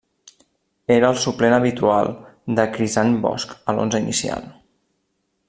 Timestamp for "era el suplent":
0.95-1.55